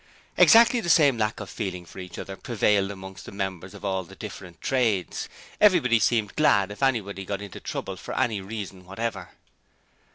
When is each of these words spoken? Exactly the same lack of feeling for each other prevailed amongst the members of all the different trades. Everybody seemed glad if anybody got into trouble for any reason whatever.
Exactly 0.35 0.79
the 0.79 0.89
same 0.89 1.19
lack 1.19 1.39
of 1.39 1.47
feeling 1.47 1.85
for 1.85 1.99
each 1.99 2.17
other 2.17 2.35
prevailed 2.35 2.89
amongst 2.89 3.27
the 3.27 3.31
members 3.31 3.75
of 3.75 3.85
all 3.85 4.03
the 4.03 4.15
different 4.15 4.59
trades. 4.59 5.29
Everybody 5.59 5.99
seemed 5.99 6.35
glad 6.35 6.71
if 6.71 6.81
anybody 6.81 7.23
got 7.23 7.39
into 7.39 7.59
trouble 7.59 7.97
for 7.97 8.17
any 8.17 8.41
reason 8.41 8.83
whatever. 8.83 9.29